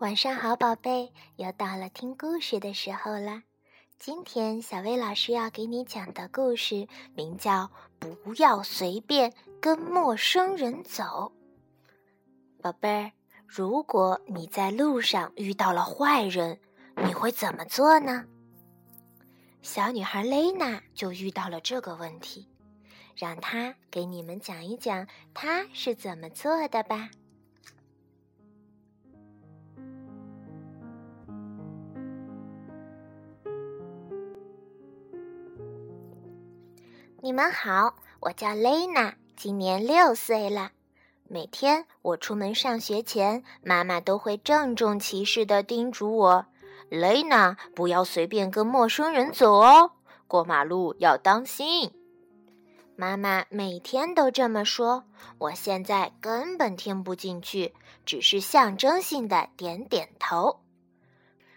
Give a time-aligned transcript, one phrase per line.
[0.00, 3.42] 晚上好，宝贝，又到了听故事的时候了。
[3.98, 6.86] 今天小薇老师要给你讲的故事
[7.16, 7.64] 名叫
[7.98, 11.02] 《不要随便跟陌生人走》。
[12.62, 13.12] 宝贝儿，
[13.44, 16.60] 如果你在路上遇到了坏人，
[17.04, 18.24] 你会怎么做呢？
[19.62, 22.48] 小女孩蕾娜就遇到了这个问题，
[23.16, 27.10] 让她给你们讲一讲她是怎么做的吧。
[37.20, 40.70] 你们好，我叫蕾娜，今年六岁了。
[41.26, 46.46] 每天我出门上学前，妈妈都会郑重其事地叮嘱我
[46.88, 49.90] ：“蕾娜，不要随便跟陌生人走哦，
[50.28, 51.92] 过马路要当心。”
[52.94, 55.02] 妈妈每天都这么说，
[55.38, 57.74] 我现在根本听不进去，
[58.06, 60.60] 只是象征性的点点头。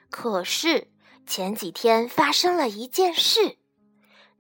[0.10, 0.88] 可是
[1.28, 3.58] 前几天发生了一件事。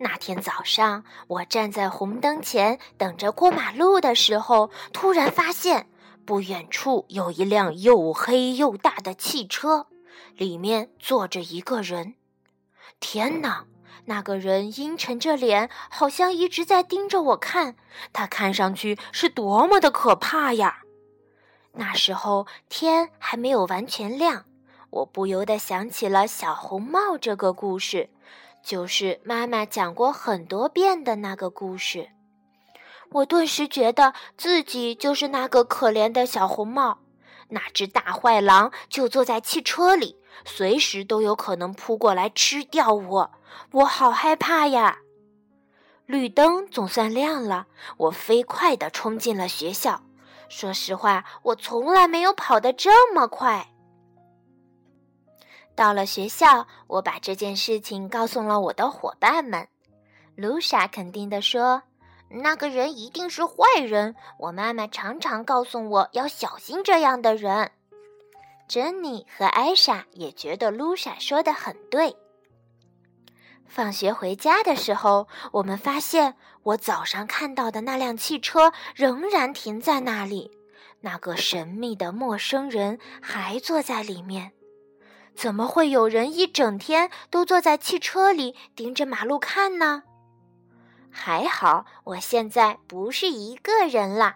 [0.03, 5.87] 那天早上，我站在红灯前等着过马路的时候，突然发现
[6.25, 9.85] 不远处有一辆又黑又大的汽车，
[10.35, 12.15] 里面坐着一个人。
[12.99, 13.65] 天哪！
[14.05, 17.75] 那个人阴沉着脸，好像一直在盯着我看。
[18.11, 20.79] 他看上去是多么的可怕呀！
[21.73, 24.45] 那时候天还没有完全亮，
[24.89, 28.09] 我不由得想起了小红帽这个故事。
[28.63, 32.09] 就是妈妈讲过很多遍的那个故事，
[33.11, 36.99] 我顿时觉得自己就是那个可怜的小红帽。
[37.49, 43.31] 那只大坏狼就坐在汽车里，随时都有可能扑过来吃掉我，
[43.71, 44.99] 我好害怕呀！
[46.05, 47.67] 绿灯总算亮了，
[47.97, 50.03] 我飞快地冲进了学校。
[50.47, 53.73] 说实话，我从来没有跑得这么快。
[55.75, 59.67] 到了学校，我把这件事情告诉了我的伙伴们。
[60.35, 61.83] 露莎肯定地说
[62.29, 67.71] ：“那个人一定是坏人。”我妈妈常常告诉我要小心这样的人。
[68.67, 72.15] 珍妮和艾莎也觉得露莎说的很对。
[73.67, 80.51] 放学回家的时候，我们发现我早上看到的那辆汽车仍然停在那里，
[81.01, 84.51] 那个神秘的陌生人还坐在里面。
[85.35, 90.03] 怎么会有人一整天都坐在汽车里盯着马路看呢？
[91.09, 94.35] 还好我现在不是一个人了，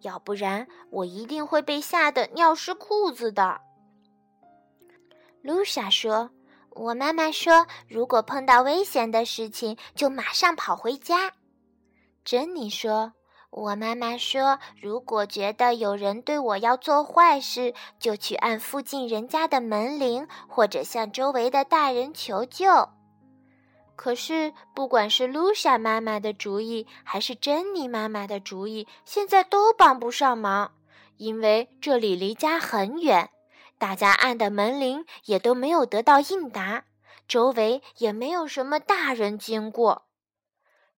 [0.00, 3.60] 要不然我一定会被吓得尿湿裤子的。
[5.42, 6.30] 露莎说
[6.70, 11.32] ：“我妈妈说，如果碰到危险的事情，就马上跑回家。”
[12.24, 13.12] 珍妮说。
[13.50, 22.90] 我妈妈说：“如果觉得有人对我要做坏事，就去按附近人家的门铃，或者向周围的大人求救。”
[23.96, 30.72] 可是，不管是露莎妈妈的主意，还是珍妮妈妈的主意，现在都帮不上忙，
[31.16, 33.30] 因为这里离家很远，
[33.78, 36.84] 大家按的门铃也都没有得到应答，
[37.26, 40.05] 周围也没有什么大人经过。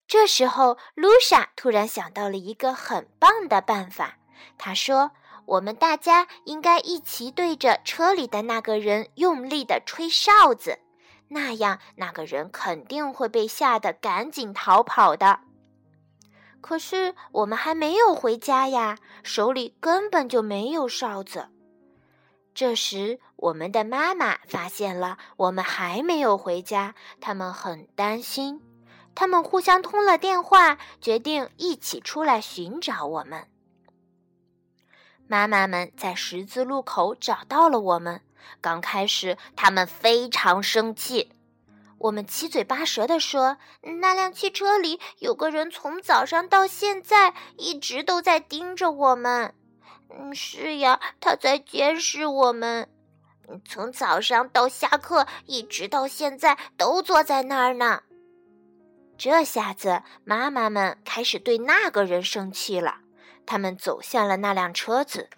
[0.07, 4.17] 这时候，露莎突然想到了一个很棒的办法。
[4.57, 5.11] 她说
[5.45, 10.79] ：“我们大家应该一起对着车里的那个人用力地吹哨子，
[11.27, 15.41] 那样那个人肯定会被吓得赶紧逃跑的。”
[16.61, 21.49] 可是我们还没有回家呀，手里根本就没有哨子。
[22.53, 28.61] 这时，我们的妈妈发现了我们还没有回家，他们很担心。
[29.19, 33.47] 他们互相通了电话，决定一起出来寻找我们。
[35.25, 38.21] 妈妈们在十字路口找到了我们。
[38.61, 41.31] 刚开始，他们非常生气。
[41.97, 43.57] 我们七嘴八舌地说
[44.01, 49.55] ：“那辆汽车里有个人，从早上到现在一直都在盯着我们。
[50.15, 52.87] ”“嗯，是呀，他在监视我们。
[53.65, 58.03] 从早上到下课，一直到现在都坐在那儿呢。”
[59.17, 62.99] 这下子，妈妈们开始对那个人生气了。
[63.45, 65.29] 他们走向了那辆车子。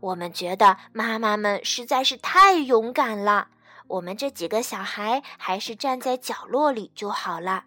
[0.00, 3.48] 我们觉得妈妈们实在是太勇敢了。
[3.88, 7.64] 我们这几个小孩还是站在角落里就好了。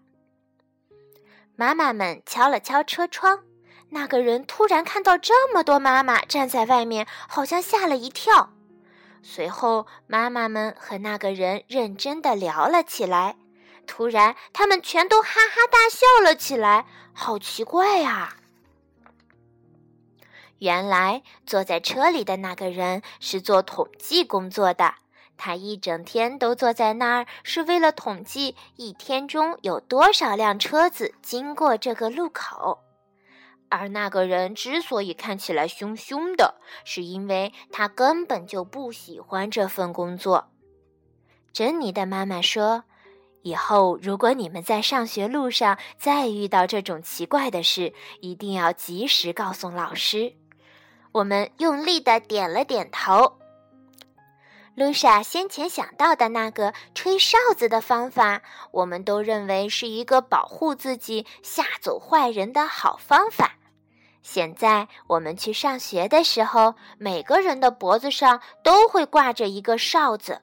[1.56, 3.44] 妈妈们敲了敲车窗。
[3.90, 8.54] 那个人突然看到这么多妈妈站在外面，好像吓了一跳。
[9.24, 13.36] 随后，妈妈们和那个人认真的聊了起来。
[13.90, 18.36] 突然，他们全都哈哈大笑了起来，好奇怪呀！
[20.60, 24.94] 原来坐在车里的那个人是做统计工作的，
[25.38, 32.84] 他一整天都坐在那儿，是为了统计一天中有多少辆车子经过这个路口。
[33.70, 40.52] 而那个人之所以看起来凶凶的，是因为他根本就不喜欢这份工作。
[41.52, 42.84] 珍妮的妈妈说
[43.42, 50.34] ：“以后如果你们在上学路上再遇到这种奇怪的事，一定要及时告诉老师。”
[51.12, 53.40] 我们用力的点了点头。
[54.76, 58.42] 露莎先前想到的那个吹哨子的方法，
[58.72, 63.56] 我们都认为是一个保护自己、吓走坏人的好方法。
[64.22, 70.42] 现在我们去上学的时候，每个人的脖子上都会挂着一个哨子。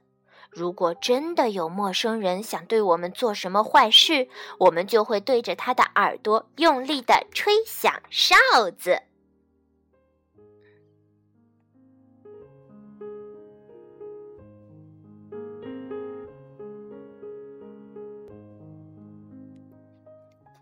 [0.56, 4.26] 如果真的有陌生人想对我们做什么坏事，
[4.58, 8.35] 我们就会对着他的耳朵用力的吹响哨
[8.79, 9.03] 子。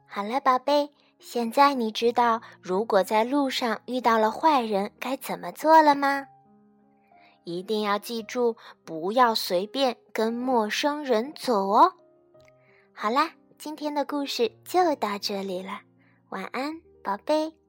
[0.09, 0.91] 好了，宝贝，
[1.21, 6.27] 现在你知道如果在路上遇到了坏人该怎么做了吗？
[7.45, 11.93] 一定要记住，不要随便跟陌生人走哦。
[12.93, 15.81] 好啦，今天的故事就到这里了，
[16.31, 17.64] 晚安，宝贝。